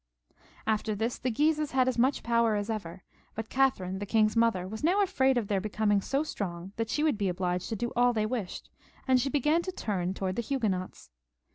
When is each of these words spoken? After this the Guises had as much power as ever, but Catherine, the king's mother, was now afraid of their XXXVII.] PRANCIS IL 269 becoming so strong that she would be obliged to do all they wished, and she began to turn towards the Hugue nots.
After 0.65 0.95
this 0.95 1.19
the 1.19 1.29
Guises 1.29 1.73
had 1.73 1.87
as 1.87 1.99
much 1.99 2.23
power 2.23 2.55
as 2.55 2.71
ever, 2.71 3.03
but 3.35 3.49
Catherine, 3.51 3.99
the 3.99 4.07
king's 4.07 4.35
mother, 4.35 4.67
was 4.67 4.83
now 4.83 5.03
afraid 5.03 5.37
of 5.37 5.47
their 5.47 5.61
XXXVII.] 5.61 5.69
PRANCIS 5.73 6.13
IL 6.15 6.23
269 6.23 6.23
becoming 6.23 6.23
so 6.23 6.23
strong 6.23 6.71
that 6.83 6.89
she 6.89 7.03
would 7.03 7.17
be 7.19 7.29
obliged 7.29 7.69
to 7.69 7.75
do 7.75 7.93
all 7.95 8.11
they 8.11 8.25
wished, 8.25 8.71
and 9.07 9.21
she 9.21 9.29
began 9.29 9.61
to 9.61 9.71
turn 9.71 10.15
towards 10.15 10.37
the 10.37 10.41
Hugue 10.41 10.71
nots. 10.71 11.11